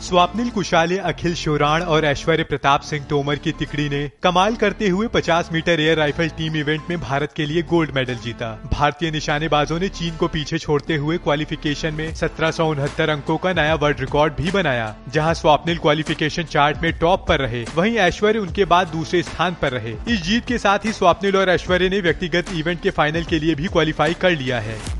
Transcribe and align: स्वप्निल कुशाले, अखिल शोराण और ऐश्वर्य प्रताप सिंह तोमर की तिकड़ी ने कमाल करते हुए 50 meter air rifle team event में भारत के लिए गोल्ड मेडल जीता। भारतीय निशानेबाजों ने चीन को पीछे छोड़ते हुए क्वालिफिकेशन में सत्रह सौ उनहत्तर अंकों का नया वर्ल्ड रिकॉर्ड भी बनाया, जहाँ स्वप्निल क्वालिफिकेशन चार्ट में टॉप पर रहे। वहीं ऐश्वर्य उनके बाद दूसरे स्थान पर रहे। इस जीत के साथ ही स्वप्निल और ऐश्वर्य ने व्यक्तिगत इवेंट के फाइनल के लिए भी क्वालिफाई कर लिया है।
स्वप्निल 0.00 0.48
कुशाले, 0.48 0.96
अखिल 0.98 1.34
शोराण 1.34 1.82
और 1.84 2.04
ऐश्वर्य 2.04 2.44
प्रताप 2.44 2.80
सिंह 2.80 3.04
तोमर 3.04 3.36
की 3.36 3.52
तिकड़ी 3.52 3.88
ने 3.88 4.10
कमाल 4.22 4.54
करते 4.56 4.88
हुए 4.88 5.06
50 5.06 5.48
meter 5.52 5.80
air 5.80 5.96
rifle 5.98 6.28
team 6.28 6.56
event 6.56 6.82
में 6.90 7.00
भारत 7.00 7.32
के 7.32 7.46
लिए 7.46 7.62
गोल्ड 7.62 7.90
मेडल 7.94 8.14
जीता। 8.14 8.48
भारतीय 8.72 9.10
निशानेबाजों 9.10 9.78
ने 9.80 9.88
चीन 9.88 10.16
को 10.16 10.28
पीछे 10.28 10.58
छोड़ते 10.58 10.96
हुए 10.96 11.18
क्वालिफिकेशन 11.18 11.94
में 11.94 12.14
सत्रह 12.14 12.50
सौ 12.50 12.66
उनहत्तर 12.66 13.08
अंकों 13.08 13.36
का 13.36 13.52
नया 13.52 13.74
वर्ल्ड 13.74 14.00
रिकॉर्ड 14.00 14.34
भी 14.34 14.50
बनाया, 14.50 14.94
जहाँ 15.08 15.34
स्वप्निल 15.34 15.78
क्वालिफिकेशन 15.78 16.42
चार्ट 16.44 16.82
में 16.82 16.92
टॉप 16.98 17.26
पर 17.28 17.40
रहे। 17.40 17.64
वहीं 17.74 17.96
ऐश्वर्य 17.98 18.38
उनके 18.38 18.64
बाद 18.64 18.88
दूसरे 18.88 19.22
स्थान 19.22 19.56
पर 19.62 19.72
रहे। 19.72 19.94
इस 20.08 20.22
जीत 20.22 20.46
के 20.46 20.58
साथ 20.58 20.84
ही 20.84 20.92
स्वप्निल 20.92 21.36
और 21.36 21.50
ऐश्वर्य 21.50 21.88
ने 21.88 22.00
व्यक्तिगत 22.00 22.52
इवेंट 22.54 22.80
के 22.82 22.90
फाइनल 22.90 23.24
के 23.24 23.38
लिए 23.38 23.54
भी 23.54 23.66
क्वालिफाई 23.66 24.14
कर 24.14 24.30
लिया 24.30 24.60
है। 24.60 24.99